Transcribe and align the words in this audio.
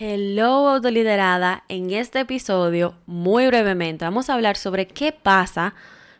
Hello 0.00 0.68
autoliderada, 0.68 1.64
en 1.66 1.90
este 1.90 2.20
episodio, 2.20 2.94
muy 3.06 3.48
brevemente, 3.48 4.04
vamos 4.04 4.30
a 4.30 4.34
hablar 4.34 4.56
sobre 4.56 4.86
qué 4.86 5.10
pasa 5.10 5.74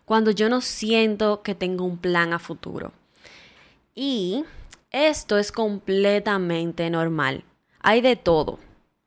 cuando 0.04 0.32
yo 0.32 0.48
no 0.48 0.62
siento 0.62 1.42
que 1.42 1.54
tengo 1.54 1.84
un 1.84 1.96
plan 1.96 2.32
a 2.32 2.40
futuro. 2.40 2.90
Y 3.94 4.44
esto 4.90 5.38
es 5.38 5.52
completamente 5.52 6.90
normal. 6.90 7.44
Hay 7.78 8.00
de 8.00 8.16
todo. 8.16 8.58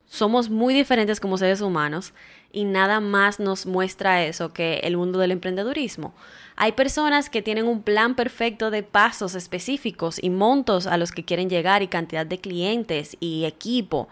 Somos 0.05 0.49
muy 0.49 0.73
diferentes 0.73 1.19
como 1.19 1.37
seres 1.37 1.59
humanos 1.59 2.13
y 2.49 2.63
nada 2.63 3.01
más 3.01 3.41
nos 3.41 3.65
muestra 3.65 4.23
eso 4.23 4.53
que 4.53 4.75
el 4.83 4.95
mundo 4.95 5.19
del 5.19 5.31
emprendedurismo. 5.31 6.13
Hay 6.55 6.71
personas 6.71 7.29
que 7.29 7.41
tienen 7.41 7.67
un 7.67 7.83
plan 7.83 8.15
perfecto 8.15 8.71
de 8.71 8.83
pasos 8.83 9.35
específicos 9.35 10.17
y 10.23 10.29
montos 10.29 10.87
a 10.87 10.95
los 10.95 11.11
que 11.11 11.25
quieren 11.25 11.49
llegar 11.49 11.83
y 11.83 11.89
cantidad 11.89 12.25
de 12.25 12.39
clientes 12.39 13.17
y 13.19 13.43
equipo 13.43 14.07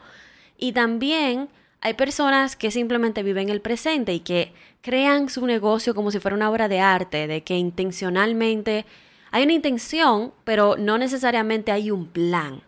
y 0.59 0.73
también 0.73 1.49
hay 1.81 1.93
personas 1.93 2.55
que 2.55 2.71
simplemente 2.71 3.23
viven 3.23 3.49
el 3.49 3.61
presente 3.61 4.13
y 4.13 4.19
que 4.19 4.53
crean 4.81 5.29
su 5.29 5.45
negocio 5.45 5.95
como 5.95 6.11
si 6.11 6.19
fuera 6.19 6.35
una 6.35 6.49
obra 6.49 6.67
de 6.67 6.81
arte, 6.81 7.27
de 7.27 7.41
que 7.41 7.57
intencionalmente 7.57 8.85
hay 9.31 9.43
una 9.43 9.53
intención, 9.53 10.33
pero 10.43 10.75
no 10.77 10.97
necesariamente 10.97 11.71
hay 11.71 11.91
un 11.91 12.07
plan. 12.07 12.61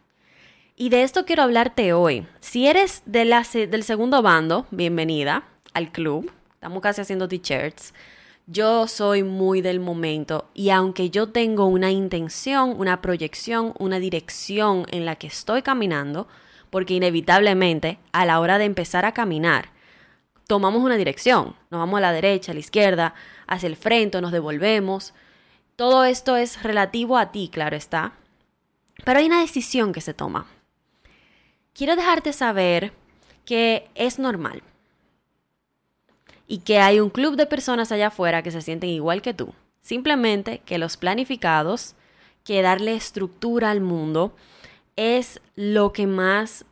Y 0.77 0.90
de 0.90 1.04
esto 1.04 1.26
quiero 1.26 1.44
hablarte 1.44 1.94
hoy. 1.94 2.26
Si 2.40 2.67
eres 2.67 3.04
del 3.05 3.84
segundo 3.84 4.22
bando, 4.22 4.66
bienvenida 4.72 5.44
al 5.73 5.92
club. 5.92 6.31
Estamos 6.53 6.81
casi 6.81 7.02
haciendo 7.02 7.28
t-shirts. 7.28 7.94
Yo 8.48 8.88
soy 8.88 9.23
muy 9.23 9.62
del 9.62 9.80
momento 9.80 10.50
y 10.53 10.70
aunque 10.70 11.09
yo 11.09 11.30
tengo 11.30 11.66
una 11.66 11.92
intención, 11.92 12.76
una 12.78 13.02
proyección, 13.02 13.73
una 13.80 14.00
dirección 14.00 14.86
en 14.92 15.05
la 15.05 15.16
que 15.16 15.28
estoy 15.28 15.62
caminando, 15.62 16.28
porque 16.71 16.95
inevitablemente 16.95 17.99
a 18.13 18.25
la 18.25 18.39
hora 18.39 18.57
de 18.57 18.66
empezar 18.66 19.05
a 19.05 19.11
caminar, 19.11 19.70
tomamos 20.48 20.81
una 20.81 20.97
dirección, 20.97 21.55
nos 21.69 21.80
vamos 21.80 22.00
a 22.00 22.02
la 22.02 22.11
derecha, 22.11 22.52
a 22.52 22.55
la 22.55 22.59
izquierda, 22.59 23.13
hacia 23.45 23.67
el 23.67 23.75
frente, 23.75 24.19
nos 24.19 24.31
devolvemos. 24.31 25.13
Todo 25.75 26.03
esto 26.03 26.36
es 26.36 26.63
relativo 26.63 27.17
a 27.17 27.31
ti, 27.31 27.50
claro 27.52 27.75
está. 27.75 28.13
Pero 29.05 29.19
hay 29.19 29.28
una 29.28 29.41
decisión 29.41 29.94
que 29.94 30.02
se 30.02 30.13
toma. 30.13 30.47
Quiero 31.73 31.95
dejarte 31.95 32.33
saber 32.33 32.94
que 33.45 33.89
es 33.95 34.19
normal 34.19 34.63
y 36.47 36.59
que 36.59 36.80
hay 36.80 37.00
un 37.00 37.09
club 37.09 37.35
de 37.35 37.45
personas 37.45 37.91
allá 37.91 38.08
afuera 38.08 38.44
que 38.44 38.52
se 38.52 38.61
sienten 38.61 38.89
igual 38.89 39.22
que 39.22 39.33
tú. 39.33 39.53
Simplemente 39.81 40.59
que 40.66 40.78
los 40.78 40.97
planificados, 40.97 41.95
que 42.44 42.61
darle 42.61 42.94
estructura 42.94 43.72
al 43.72 43.81
mundo, 43.81 44.35
es 44.95 45.42
lo 45.56 45.94
que 45.94 46.08
más 46.08 46.66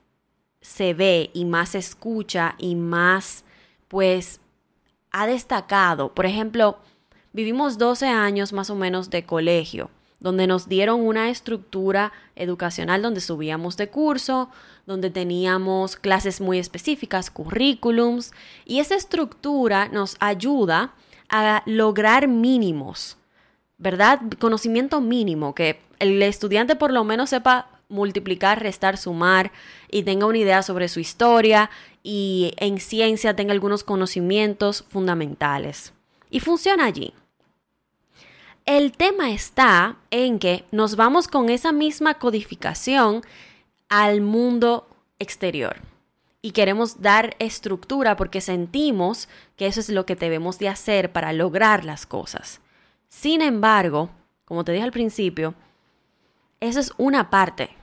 se 0.61 0.93
ve 0.93 1.31
y 1.33 1.45
más 1.45 1.69
se 1.69 1.79
escucha 1.79 2.55
y 2.57 2.75
más 2.75 3.43
pues 3.87 4.41
ha 5.11 5.27
destacado. 5.27 6.13
Por 6.13 6.25
ejemplo, 6.25 6.77
vivimos 7.33 7.77
12 7.77 8.07
años 8.07 8.53
más 8.53 8.69
o 8.69 8.75
menos 8.75 9.09
de 9.09 9.25
colegio, 9.25 9.89
donde 10.19 10.47
nos 10.47 10.67
dieron 10.67 11.01
una 11.01 11.29
estructura 11.29 12.11
educacional 12.35 13.01
donde 13.01 13.21
subíamos 13.21 13.77
de 13.77 13.89
curso, 13.89 14.49
donde 14.85 15.09
teníamos 15.09 15.95
clases 15.95 16.41
muy 16.41 16.59
específicas, 16.59 17.31
currículums, 17.31 18.31
y 18.65 18.79
esa 18.79 18.95
estructura 18.95 19.87
nos 19.89 20.17
ayuda 20.19 20.93
a 21.29 21.63
lograr 21.65 22.27
mínimos, 22.27 23.17
¿verdad? 23.77 24.19
Conocimiento 24.39 24.99
mínimo, 24.99 25.53
que 25.55 25.79
el 25.99 26.21
estudiante 26.23 26.75
por 26.75 26.91
lo 26.91 27.03
menos 27.03 27.29
sepa 27.29 27.78
multiplicar, 27.89 28.61
restar, 28.61 28.97
sumar 28.97 29.51
y 29.89 30.03
tenga 30.03 30.25
una 30.25 30.37
idea 30.37 30.63
sobre 30.63 30.87
su 30.87 30.99
historia 30.99 31.69
y 32.03 32.53
en 32.57 32.79
ciencia 32.79 33.35
tenga 33.35 33.51
algunos 33.51 33.83
conocimientos 33.83 34.85
fundamentales. 34.89 35.93
Y 36.29 36.39
funciona 36.39 36.85
allí. 36.85 37.13
El 38.65 38.91
tema 38.91 39.31
está 39.31 39.97
en 40.11 40.37
que 40.37 40.63
nos 40.71 40.95
vamos 40.95 41.27
con 41.27 41.49
esa 41.49 41.71
misma 41.71 42.13
codificación 42.15 43.23
al 43.89 44.21
mundo 44.21 44.87
exterior 45.17 45.77
y 46.41 46.51
queremos 46.51 47.01
dar 47.01 47.35
estructura 47.39 48.15
porque 48.15 48.41
sentimos 48.41 49.27
que 49.57 49.65
eso 49.65 49.79
es 49.79 49.89
lo 49.89 50.05
que 50.05 50.15
debemos 50.15 50.59
de 50.59 50.69
hacer 50.69 51.11
para 51.11 51.33
lograr 51.33 51.83
las 51.83 52.05
cosas. 52.05 52.61
Sin 53.09 53.41
embargo, 53.41 54.09
como 54.45 54.63
te 54.63 54.71
dije 54.71 54.83
al 54.83 54.91
principio, 54.91 55.55
eso 56.59 56.79
es 56.79 56.93
una 56.97 57.29
parte. 57.29 57.78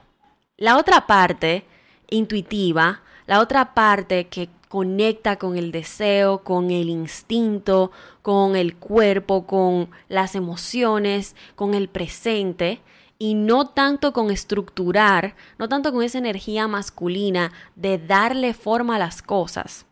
La 0.57 0.77
otra 0.77 1.05
parte 1.05 1.65
intuitiva, 2.09 3.01
la 3.27 3.41
otra 3.41 3.75
parte 3.75 4.25
que 4.25 4.49
conecta 4.69 5.37
con 5.37 5.55
el 5.55 5.71
deseo, 5.71 6.39
con 6.43 6.71
el 6.71 6.89
instinto, 6.89 7.91
con 8.23 8.55
el 8.55 8.75
cuerpo, 8.75 9.45
con 9.45 9.91
las 10.09 10.33
emociones, 10.33 11.35
con 11.55 11.75
el 11.75 11.89
presente, 11.89 12.81
y 13.19 13.35
no 13.35 13.67
tanto 13.67 14.13
con 14.13 14.31
estructurar, 14.31 15.35
no 15.59 15.69
tanto 15.69 15.93
con 15.93 16.01
esa 16.01 16.17
energía 16.17 16.67
masculina 16.67 17.51
de 17.75 17.99
darle 17.99 18.55
forma 18.55 18.95
a 18.95 18.99
las 18.99 19.21
cosas. 19.21 19.85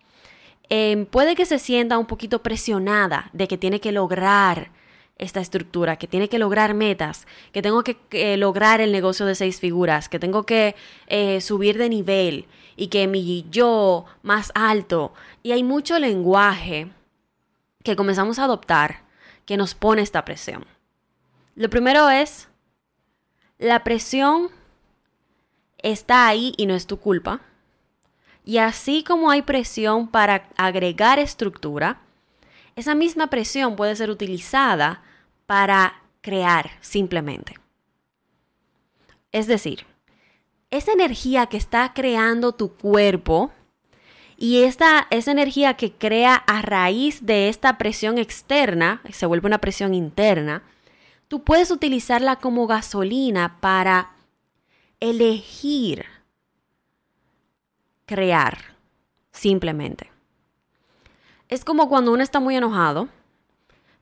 Em, 0.70 1.06
puede 1.06 1.36
que 1.36 1.46
se 1.46 1.60
sienta 1.60 2.00
un 2.00 2.08
poquito 2.08 2.42
presionada 2.42 3.30
de 3.34 3.48
que 3.48 3.60
tiene 3.60 3.80
que 3.80 3.92
lograr 3.92 4.72
esta 5.18 5.40
estructura, 5.40 5.96
que 5.98 6.08
tiene 6.08 6.28
que 6.28 6.40
lograr 6.40 6.74
metas, 6.74 7.26
que 7.54 7.62
tengo 7.62 7.84
que 7.84 8.38
lograr 8.38 8.82
el 8.82 8.92
negocio 8.92 9.26
de 9.26 9.36
seis 9.36 9.60
figuras, 9.60 10.10
que 10.10 10.20
tengo 10.20 10.44
que 10.44 10.76
eh, 11.08 11.40
subir 11.42 11.78
de 11.78 11.90
nivel 11.90 12.48
y 12.76 12.88
que 12.88 13.08
mi 13.08 13.46
yo 13.50 14.06
más 14.24 14.52
alto. 14.56 15.14
Y 15.42 15.54
hay 15.54 15.64
mucho 15.64 16.00
lenguaje 16.00 16.90
que 17.84 17.96
comenzamos 17.96 18.40
a 18.40 18.44
adoptar 18.44 19.04
que 19.46 19.58
nos 19.58 19.76
pone 19.76 20.02
esta 20.02 20.26
presión. 20.26 20.66
Lo 21.56 21.70
primero 21.70 22.10
es, 22.10 22.50
la 23.58 23.84
presión 23.84 24.50
está 25.78 26.28
ahí 26.28 26.54
y 26.58 26.66
no 26.66 26.74
es 26.74 26.88
tu 26.88 27.00
culpa. 27.00 27.40
Y 28.44 28.58
así 28.58 29.04
como 29.04 29.32
hay 29.32 29.44
presión 29.44 30.08
para 30.08 30.50
agregar 30.58 31.20
estructura, 31.20 32.02
esa 32.76 32.96
misma 32.96 33.28
presión 33.28 33.76
puede 33.76 33.96
ser 33.96 34.10
utilizada 34.10 35.02
para 35.46 36.02
crear 36.22 36.72
simplemente. 36.82 37.56
Es 39.32 39.48
decir, 39.48 39.86
esa 40.72 40.92
energía 40.92 41.46
que 41.48 41.58
está 41.58 41.94
creando 41.94 42.54
tu 42.54 42.74
cuerpo 42.74 43.52
y 44.38 44.64
esta, 44.64 45.08
esa 45.10 45.32
energía 45.32 45.76
que 45.76 45.94
crea 45.94 46.36
a 46.36 46.62
raíz 46.62 47.26
de 47.26 47.48
esta 47.48 47.78
presión 47.78 48.18
externa, 48.18 49.02
se 49.12 49.26
vuelve 49.26 49.48
una 49.48 49.60
presión 49.60 49.94
interna, 49.94 50.64
tú 51.28 51.44
puedes 51.44 51.72
utilizarla 51.72 52.38
como 52.38 52.68
gasolina 52.68 53.60
para 53.62 54.12
elegir 55.00 56.06
crear 58.06 58.58
simplemente. 59.32 60.15
Es 61.50 61.64
como 61.64 61.90
cuando 61.90 62.12
uno 62.12 62.24
está 62.24 62.40
muy 62.40 62.56
enojado. 62.56 63.08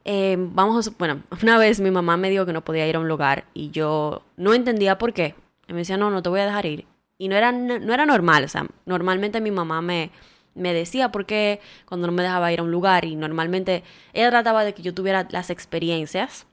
Eh, 0.06 0.36
vamos 0.38 0.88
a, 0.88 0.92
bueno, 0.98 1.24
una 1.42 1.58
vez 1.58 1.80
mi 1.80 1.92
mamá 1.92 2.18
me 2.18 2.30
dijo 2.30 2.46
que 2.46 2.54
no 2.54 2.64
podía 2.64 2.88
ir 2.88 2.96
a 2.96 3.00
un 3.00 3.08
lugar 3.08 3.46
y 3.54 3.72
yo 3.72 4.24
no 4.38 4.54
entendía 4.54 4.98
por 4.98 5.14
qué. 5.14 5.36
Y 5.68 5.74
me 5.74 5.80
decía, 5.80 5.98
no, 5.98 6.10
no 6.12 6.22
te 6.22 6.30
voy 6.30 6.42
a 6.42 6.46
dejar 6.46 6.66
ir. 6.66 6.86
Y 7.18 7.28
no 7.28 7.36
era, 7.36 7.52
no, 7.52 7.94
era 7.94 8.06
normal, 8.06 8.44
o 8.44 8.48
sea, 8.48 8.66
normalmente 8.86 9.40
mi 9.40 9.52
mamá 9.52 9.82
me, 9.82 10.12
me 10.56 10.74
decía 10.74 11.12
por 11.12 11.26
qué 11.26 11.62
cuando 11.86 12.08
no 12.08 12.14
me 12.14 12.24
dejaba 12.24 12.52
ir 12.52 12.60
a 12.60 12.64
un 12.64 12.72
lugar 12.72 13.06
y 13.06 13.16
normalmente 13.16 13.84
ella 14.14 14.30
trataba 14.30 14.66
de 14.66 14.74
que 14.74 14.82
yo 14.82 14.94
tuviera 14.94 15.28
las 15.30 15.50
experiencias. 15.50 16.48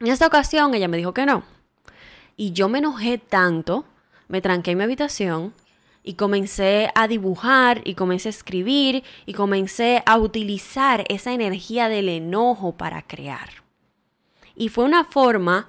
En 0.00 0.08
esta 0.08 0.26
ocasión 0.26 0.74
ella 0.74 0.88
me 0.88 0.96
dijo 0.96 1.14
que 1.14 1.24
no. 1.24 1.44
Y 2.36 2.52
yo 2.52 2.68
me 2.68 2.78
enojé 2.78 3.16
tanto, 3.16 3.84
me 4.28 4.42
tranqué 4.42 4.72
en 4.72 4.78
mi 4.78 4.84
habitación 4.84 5.54
y 6.02 6.14
comencé 6.14 6.90
a 6.94 7.06
dibujar 7.08 7.80
y 7.84 7.94
comencé 7.94 8.28
a 8.28 8.30
escribir 8.30 9.04
y 9.26 9.34
comencé 9.34 10.02
a 10.06 10.18
utilizar 10.18 11.04
esa 11.08 11.32
energía 11.32 11.88
del 11.88 12.08
enojo 12.08 12.72
para 12.72 13.02
crear. 13.02 13.50
Y 14.54 14.68
fue 14.68 14.84
una 14.84 15.04
forma 15.04 15.68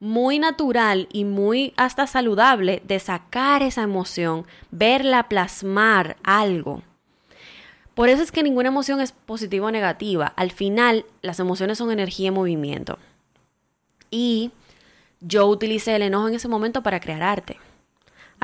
muy 0.00 0.38
natural 0.38 1.08
y 1.12 1.24
muy 1.24 1.72
hasta 1.76 2.06
saludable 2.06 2.82
de 2.84 2.98
sacar 2.98 3.62
esa 3.62 3.82
emoción, 3.82 4.46
verla 4.70 5.28
plasmar 5.28 6.16
algo. 6.22 6.82
Por 7.94 8.08
eso 8.08 8.22
es 8.22 8.32
que 8.32 8.42
ninguna 8.42 8.68
emoción 8.68 9.00
es 9.00 9.12
positiva 9.12 9.68
o 9.68 9.70
negativa. 9.70 10.32
Al 10.36 10.50
final, 10.50 11.06
las 11.22 11.38
emociones 11.38 11.78
son 11.78 11.92
energía 11.92 12.28
en 12.28 12.34
movimiento. 12.34 12.98
Y 14.10 14.50
yo 15.20 15.46
utilicé 15.46 15.94
el 15.96 16.02
enojo 16.02 16.28
en 16.28 16.34
ese 16.34 16.48
momento 16.48 16.82
para 16.82 17.00
crear 17.00 17.22
arte. 17.22 17.56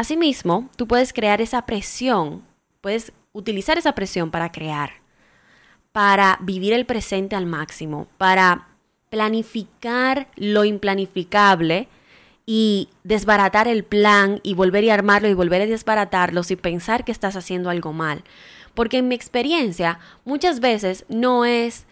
Asimismo, 0.01 0.71
tú 0.77 0.89
puedes 0.89 1.13
crear 1.13 1.43
esa 1.43 1.67
presión, 1.67 2.43
puedes 2.81 3.13
utilizar 3.35 3.77
esa 3.77 3.95
presión 3.95 4.31
para 4.31 4.51
crear, 4.51 4.93
para 5.93 6.39
vivir 6.41 6.73
el 6.73 6.87
presente 6.87 7.37
al 7.37 7.45
máximo, 7.45 8.09
para 8.17 8.69
planificar 9.11 10.29
lo 10.37 10.65
implanificable 10.65 11.87
y 12.47 12.89
desbaratar 13.05 13.69
el 13.69 13.85
plan 13.85 14.41
y 14.43 14.55
volver 14.55 14.91
a 14.91 14.95
armarlo 14.95 15.29
y 15.29 15.35
volver 15.35 15.61
a 15.61 15.67
desbaratarlo 15.67 16.45
sin 16.45 16.57
pensar 16.57 17.05
que 17.05 17.13
estás 17.13 17.37
haciendo 17.37 17.69
algo 17.69 17.93
mal. 17.93 18.25
Porque 18.73 18.97
en 18.97 19.09
mi 19.09 19.15
experiencia 19.15 19.99
muchas 20.25 20.61
veces 20.61 21.05
no 21.11 21.45
es 21.45 21.85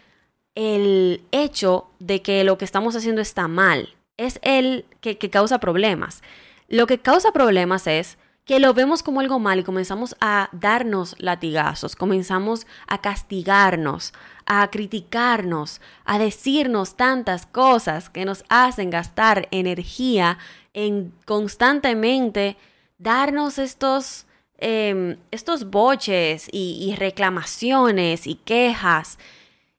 el 0.54 1.20
hecho 1.30 1.90
de 1.98 2.22
que 2.22 2.42
lo 2.42 2.56
que 2.56 2.64
estamos 2.64 2.96
haciendo 2.96 3.20
está 3.20 3.48
mal, 3.48 3.96
es 4.16 4.40
el 4.40 4.86
que 5.02 5.18
causa 5.28 5.60
problemas. 5.60 6.22
Lo 6.68 6.86
que 6.86 6.98
causa 6.98 7.32
problemas 7.32 7.86
es 7.86 8.18
que 8.44 8.60
lo 8.60 8.72
vemos 8.72 9.02
como 9.02 9.20
algo 9.20 9.38
mal 9.38 9.58
y 9.58 9.64
comenzamos 9.64 10.16
a 10.20 10.48
darnos 10.52 11.14
latigazos, 11.18 11.96
comenzamos 11.96 12.66
a 12.86 13.00
castigarnos, 13.00 14.12
a 14.46 14.70
criticarnos, 14.70 15.80
a 16.04 16.18
decirnos 16.18 16.96
tantas 16.96 17.46
cosas 17.46 18.08
que 18.08 18.24
nos 18.24 18.44
hacen 18.48 18.90
gastar 18.90 19.48
energía 19.50 20.38
en 20.72 21.12
constantemente 21.26 22.56
darnos 22.98 23.58
estos, 23.58 24.26
em, 24.58 25.16
estos 25.30 25.70
boches 25.70 26.48
y, 26.52 26.90
y 26.90 26.96
reclamaciones 26.96 28.26
y 28.26 28.34
quejas. 28.34 29.18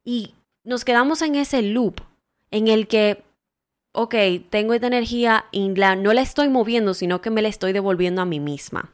Y 0.03 0.33
nos 0.63 0.85
quedamos 0.85 1.21
en 1.21 1.35
ese 1.35 1.61
loop 1.61 2.01
en 2.51 2.67
el 2.67 2.87
que 2.87 3.23
ok, 3.91 4.15
tengo 4.49 4.73
esta 4.73 4.87
energía 4.87 5.45
y 5.51 5.67
no 5.69 6.13
la 6.13 6.21
estoy 6.21 6.49
moviendo, 6.49 6.93
sino 6.93 7.21
que 7.21 7.29
me 7.29 7.41
la 7.41 7.47
estoy 7.47 7.73
devolviendo 7.73 8.21
a 8.21 8.25
mí 8.25 8.39
misma. 8.39 8.91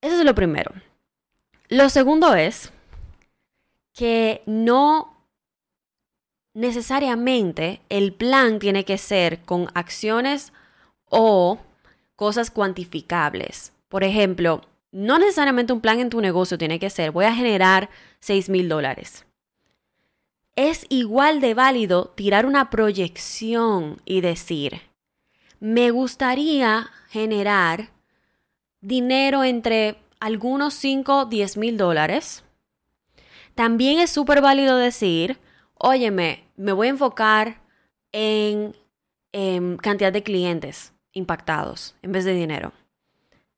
Eso 0.00 0.18
es 0.18 0.24
lo 0.24 0.34
primero. 0.34 0.72
Lo 1.68 1.88
segundo 1.88 2.34
es 2.34 2.72
que 3.92 4.42
no 4.46 5.16
necesariamente 6.54 7.80
el 7.88 8.12
plan 8.12 8.58
tiene 8.58 8.84
que 8.84 8.98
ser 8.98 9.40
con 9.40 9.68
acciones 9.74 10.52
o 11.04 11.58
cosas 12.16 12.50
cuantificables. 12.50 13.72
Por 13.88 14.04
ejemplo, 14.04 14.62
no 14.92 15.18
necesariamente 15.18 15.72
un 15.72 15.80
plan 15.80 16.00
en 16.00 16.10
tu 16.10 16.20
negocio 16.20 16.58
tiene 16.58 16.78
que 16.78 16.90
ser, 16.90 17.10
voy 17.10 17.26
a 17.26 17.34
generar 17.34 17.90
6 18.20 18.48
mil 18.48 18.68
dólares 18.68 19.27
es 20.58 20.86
igual 20.88 21.40
de 21.40 21.54
válido 21.54 22.06
tirar 22.16 22.44
una 22.44 22.68
proyección 22.68 24.02
y 24.04 24.22
decir, 24.22 24.82
me 25.60 25.92
gustaría 25.92 26.90
generar 27.10 27.90
dinero 28.80 29.44
entre 29.44 29.98
algunos 30.18 30.74
5 30.74 31.16
o 31.16 31.24
10 31.26 31.58
mil 31.58 31.76
dólares. 31.76 32.42
También 33.54 34.00
es 34.00 34.10
súper 34.10 34.40
válido 34.40 34.76
decir, 34.76 35.38
óyeme, 35.74 36.42
me 36.56 36.72
voy 36.72 36.88
a 36.88 36.90
enfocar 36.90 37.62
en, 38.10 38.74
cantidad 39.80 40.12
de 40.12 40.24
clientes 40.24 40.92
impactados 41.12 41.94
en 42.02 42.10
vez 42.10 42.24
de 42.24 42.34
dinero. 42.34 42.72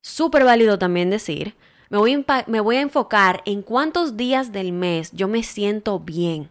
Súper 0.03 0.45
válido 0.45 0.79
también 0.79 1.09
decir, 1.09 1.57
me 1.89 1.97
voy, 1.97 2.27
me 2.47 2.61
voy 2.61 2.77
a 2.77 2.83
enfocar 2.83 3.43
en 3.47 3.63
cuántos 3.63 4.19
días 4.19 4.53
del 4.53 4.73
mes 4.73 5.13
yo 5.13 5.29
me 5.29 5.43
siento 5.43 5.99
bien 5.99 6.51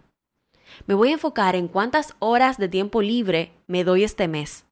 me 0.86 0.94
voy 0.94 1.10
a 1.10 1.14
enfocar 1.14 1.56
en 1.56 1.68
cuántas 1.68 2.16
horas 2.20 2.58
de 2.58 2.70
tiempo 2.70 3.02
libre 3.02 3.52
me 3.68 3.84
doy 3.84 4.04
este 4.04 4.28
mes. 4.28 4.66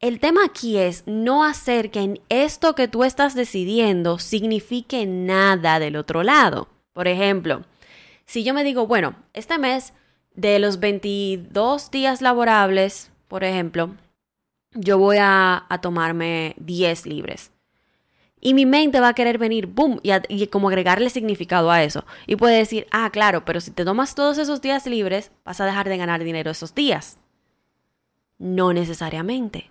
El 0.00 0.18
tema 0.18 0.44
aquí 0.44 0.78
es 0.78 1.04
no 1.06 1.44
hacer 1.44 1.92
que 1.92 2.20
esto 2.28 2.74
que 2.74 2.88
tú 2.88 3.04
estás 3.04 3.36
decidiendo 3.36 4.18
signifique 4.18 5.06
nada 5.06 5.78
del 5.78 5.94
otro 5.94 6.24
lado. 6.24 6.66
Por 6.92 7.06
ejemplo, 7.06 7.62
si 8.26 8.42
yo 8.42 8.52
me 8.52 8.64
digo, 8.64 8.88
bueno, 8.88 9.14
este 9.32 9.58
mes 9.58 9.92
de 10.34 10.58
los 10.58 10.80
22 10.80 11.92
días 11.92 12.20
laborables, 12.20 13.12
por 13.28 13.44
ejemplo, 13.44 13.94
yo 14.72 14.98
voy 14.98 15.18
a, 15.20 15.66
a 15.68 15.80
tomarme 15.80 16.56
10 16.58 17.06
libres. 17.06 17.51
Y 18.44 18.54
mi 18.54 18.66
mente 18.66 18.98
va 18.98 19.08
a 19.08 19.14
querer 19.14 19.38
venir, 19.38 19.68
boom, 19.68 20.00
y, 20.02 20.46
como 20.48 20.68
agregarle 20.68 21.10
significado 21.10 21.70
a 21.70 21.84
eso. 21.84 22.04
Y 22.26 22.34
puede 22.34 22.56
decir, 22.56 22.88
ah, 22.90 23.08
claro, 23.10 23.44
pero 23.44 23.60
si 23.60 23.70
te 23.70 23.84
tomas 23.84 24.16
todos 24.16 24.36
esos 24.36 24.60
días 24.60 24.84
libres, 24.84 25.30
vas 25.44 25.60
a 25.60 25.64
dejar 25.64 25.88
de 25.88 25.96
ganar 25.96 26.24
dinero 26.24 26.50
esos 26.50 26.74
días. 26.74 27.18
No 28.38 28.72
necesariamente. 28.72 29.70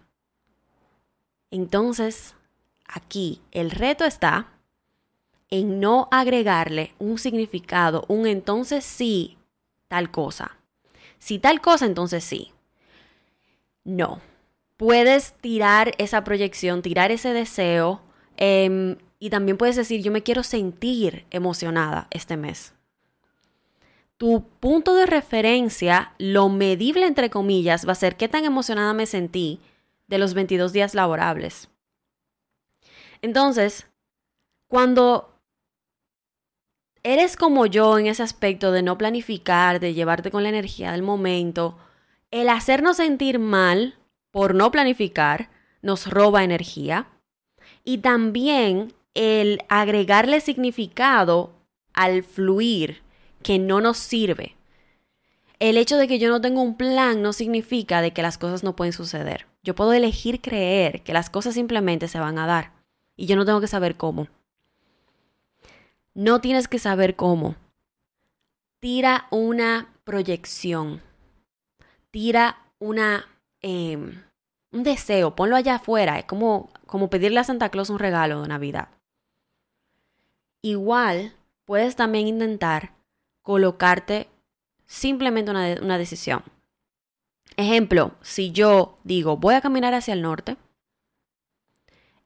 Entonces, 1.51 2.35
aquí 2.87 3.41
el 3.51 3.71
reto 3.71 4.05
está 4.05 4.47
en 5.49 5.81
no 5.81 6.07
agregarle 6.09 6.93
un 6.97 7.17
significado, 7.19 8.05
un 8.07 8.25
entonces 8.25 8.85
sí, 8.85 9.37
tal 9.89 10.11
cosa. 10.11 10.57
Si 11.19 11.39
tal 11.39 11.59
cosa, 11.59 11.85
entonces 11.85 12.23
sí. 12.23 12.53
No. 13.83 14.21
Puedes 14.77 15.33
tirar 15.33 15.91
esa 15.97 16.23
proyección, 16.23 16.81
tirar 16.81 17.11
ese 17.11 17.33
deseo 17.33 18.01
Em, 18.37 18.97
y 19.19 19.29
también 19.29 19.57
puedes 19.57 19.75
decir, 19.75 20.01
yo 20.01 20.11
me 20.11 20.23
quiero 20.23 20.43
sentir 20.43 21.25
emocionada 21.29 22.07
este 22.11 22.37
mes. 22.37 22.73
Tu 24.17 24.43
punto 24.59 24.95
de 24.95 25.05
referencia, 25.05 26.13
lo 26.17 26.49
medible 26.49 27.05
entre 27.07 27.29
comillas, 27.29 27.87
va 27.87 27.93
a 27.93 27.95
ser 27.95 28.17
qué 28.17 28.27
tan 28.27 28.45
emocionada 28.45 28.93
me 28.93 29.05
sentí 29.05 29.59
de 30.07 30.17
los 30.17 30.33
22 30.33 30.73
días 30.73 30.93
laborables. 30.93 31.69
Entonces, 33.21 33.87
cuando 34.67 35.31
eres 37.03 37.35
como 37.35 37.65
yo 37.65 37.97
en 37.97 38.07
ese 38.07 38.23
aspecto 38.23 38.71
de 38.71 38.83
no 38.83 38.97
planificar, 38.97 39.79
de 39.79 39.93
llevarte 39.93 40.31
con 40.31 40.43
la 40.43 40.49
energía 40.49 40.91
del 40.91 41.03
momento, 41.03 41.77
el 42.31 42.49
hacernos 42.49 42.97
sentir 42.97 43.39
mal 43.39 43.95
por 44.31 44.55
no 44.55 44.71
planificar 44.71 45.49
nos 45.81 46.07
roba 46.07 46.43
energía 46.43 47.07
y 47.83 47.99
también 47.99 48.93
el 49.13 49.59
agregarle 49.69 50.41
significado 50.41 51.53
al 51.93 52.23
fluir 52.23 53.01
que 53.43 53.59
no 53.59 53.81
nos 53.81 53.97
sirve. 53.97 54.55
El 55.59 55.77
hecho 55.77 55.97
de 55.97 56.07
que 56.07 56.19
yo 56.19 56.29
no 56.29 56.41
tengo 56.41 56.61
un 56.61 56.75
plan 56.75 57.21
no 57.21 57.33
significa 57.33 58.01
de 58.01 58.13
que 58.13 58.21
las 58.21 58.37
cosas 58.37 58.63
no 58.63 58.75
pueden 58.75 58.93
suceder. 58.93 59.45
Yo 59.63 59.75
puedo 59.75 59.93
elegir 59.93 60.41
creer 60.41 61.03
que 61.03 61.13
las 61.13 61.29
cosas 61.29 61.53
simplemente 61.53 62.07
se 62.07 62.19
van 62.19 62.39
a 62.39 62.47
dar 62.47 62.71
y 63.15 63.27
yo 63.27 63.35
no 63.35 63.45
tengo 63.45 63.61
que 63.61 63.67
saber 63.67 63.95
cómo. 63.95 64.27
No 66.13 66.41
tienes 66.41 66.67
que 66.67 66.79
saber 66.79 67.15
cómo. 67.15 67.55
Tira 68.79 69.27
una 69.29 69.93
proyección. 70.03 71.01
Tira 72.09 72.57
una 72.79 73.27
em, 73.61 74.23
un 74.71 74.83
deseo, 74.83 75.35
ponlo 75.35 75.55
allá 75.55 75.75
afuera. 75.75 76.19
Es 76.19 76.25
como, 76.25 76.69
como 76.85 77.09
pedirle 77.09 77.39
a 77.39 77.43
Santa 77.43 77.69
Claus 77.69 77.89
un 77.89 77.99
regalo 77.99 78.41
de 78.41 78.47
Navidad. 78.47 78.89
Igual, 80.61 81.33
puedes 81.65 81.95
también 81.95 82.27
intentar 82.27 82.93
colocarte 83.41 84.27
simplemente 84.85 85.51
una, 85.51 85.75
una 85.81 85.97
decisión. 85.97 86.43
Ejemplo, 87.57 88.13
si 88.21 88.51
yo 88.51 88.97
digo 89.03 89.37
voy 89.37 89.55
a 89.55 89.61
caminar 89.61 89.93
hacia 89.93 90.13
el 90.13 90.21
norte, 90.21 90.57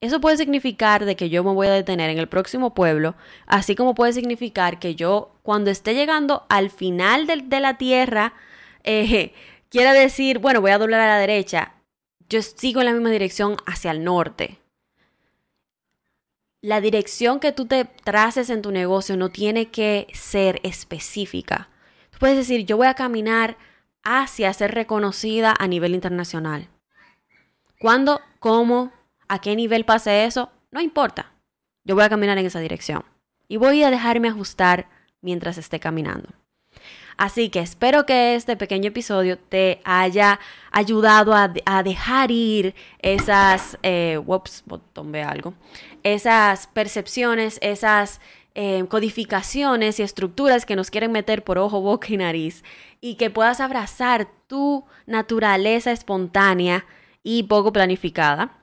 eso 0.01 0.21
puede 0.21 0.37
significar 0.37 1.05
de 1.05 1.15
que 1.15 1.29
yo 1.29 1.43
me 1.43 1.53
voy 1.53 1.67
a 1.67 1.71
detener 1.71 2.09
en 2.09 2.19
el 2.19 2.27
próximo 2.27 2.73
pueblo, 2.73 3.15
así 3.47 3.75
como 3.75 3.95
puede 3.95 4.13
significar 4.13 4.77
que 4.77 4.93
yo 4.93 5.31
cuando 5.41 5.71
esté 5.71 5.95
llegando 5.95 6.45
al 6.49 6.69
final 6.69 7.25
de, 7.25 7.37
de 7.37 7.59
la 7.59 7.77
tierra, 7.77 8.33
eh, 8.83 9.33
quiera 9.69 9.93
decir, 9.93 10.39
bueno, 10.39 10.61
voy 10.61 10.71
a 10.71 10.77
doblar 10.77 11.01
a 11.01 11.07
la 11.07 11.17
derecha 11.17 11.74
yo 12.29 12.41
sigo 12.41 12.81
en 12.81 12.87
la 12.87 12.93
misma 12.93 13.11
dirección 13.11 13.57
hacia 13.65 13.91
el 13.91 14.03
norte. 14.03 14.59
La 16.61 16.81
dirección 16.81 17.39
que 17.39 17.51
tú 17.51 17.67
te 17.67 17.85
traces 17.85 18.49
en 18.49 18.61
tu 18.61 18.71
negocio 18.71 19.17
no 19.17 19.29
tiene 19.29 19.69
que 19.69 20.07
ser 20.13 20.59
específica. 20.63 21.69
Tú 22.09 22.17
puedes 22.19 22.37
decir, 22.37 22.65
yo 22.65 22.77
voy 22.77 22.87
a 22.87 22.95
caminar 22.95 23.57
hacia 24.03 24.51
ser 24.53 24.73
reconocida 24.73 25.53
a 25.57 25.67
nivel 25.67 25.93
internacional. 25.93 26.69
¿Cuándo? 27.79 28.21
¿Cómo? 28.39 28.91
¿A 29.27 29.39
qué 29.41 29.55
nivel 29.55 29.85
pase 29.85 30.25
eso? 30.25 30.51
No 30.71 30.81
importa. 30.81 31.33
Yo 31.83 31.93
voy 31.93 32.03
a 32.03 32.09
caminar 32.09 32.37
en 32.37 32.45
esa 32.47 32.59
dirección. 32.59 33.03
Y 33.47 33.57
voy 33.57 33.83
a 33.83 33.91
dejarme 33.91 34.29
ajustar 34.29 34.89
mientras 35.21 35.57
esté 35.57 35.79
caminando. 35.79 36.29
Así 37.17 37.49
que 37.49 37.59
espero 37.59 38.05
que 38.05 38.35
este 38.35 38.57
pequeño 38.57 38.89
episodio 38.89 39.37
te 39.37 39.79
haya 39.85 40.39
ayudado 40.71 41.33
a, 41.33 41.83
dejar 41.83 42.31
ir 42.31 42.75
esas, 42.99 43.77
eh, 43.83 44.19
algo, 45.25 45.53
esas 46.03 46.67
percepciones, 46.67 47.57
esas 47.61 48.19
eh, 48.53 48.85
codificaciones 48.89 49.99
y 49.99 50.03
estructuras 50.03 50.65
que 50.65 50.75
nos 50.75 50.91
quieren 50.91 51.13
meter 51.13 51.43
por 51.43 51.57
ojo, 51.57 51.81
boca 51.81 52.07
y 52.09 52.17
nariz 52.17 52.63
y 52.99 53.15
que 53.15 53.29
puedas 53.29 53.61
abrazar 53.61 54.27
tu 54.47 54.85
naturaleza 55.05 55.91
espontánea 55.91 56.85
y 57.23 57.43
poco 57.43 57.71
planificada, 57.71 58.61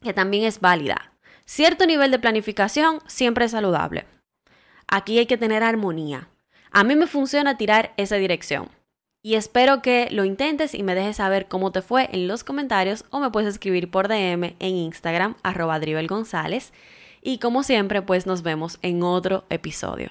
que 0.00 0.12
también 0.12 0.44
es 0.44 0.60
válida. 0.60 1.12
Cierto 1.44 1.86
nivel 1.86 2.10
de 2.10 2.18
planificación 2.18 3.00
siempre 3.06 3.44
es 3.44 3.50
saludable. 3.50 4.06
Aquí 4.86 5.18
hay 5.18 5.26
que 5.26 5.36
tener 5.36 5.62
armonía. 5.62 6.28
A 6.76 6.82
mí 6.82 6.96
me 6.96 7.06
funciona 7.06 7.56
tirar 7.56 7.94
esa 7.96 8.16
dirección. 8.16 8.68
Y 9.22 9.36
espero 9.36 9.80
que 9.80 10.08
lo 10.10 10.24
intentes 10.24 10.74
y 10.74 10.82
me 10.82 10.96
dejes 10.96 11.18
saber 11.18 11.46
cómo 11.46 11.70
te 11.70 11.82
fue 11.82 12.08
en 12.10 12.26
los 12.26 12.42
comentarios 12.42 13.04
o 13.10 13.20
me 13.20 13.30
puedes 13.30 13.48
escribir 13.48 13.92
por 13.92 14.08
DM 14.08 14.56
en 14.58 14.74
Instagram 14.74 15.36
arroba 15.44 15.78
González. 16.08 16.72
Y 17.22 17.38
como 17.38 17.62
siempre, 17.62 18.02
pues 18.02 18.26
nos 18.26 18.42
vemos 18.42 18.80
en 18.82 19.04
otro 19.04 19.44
episodio. 19.50 20.10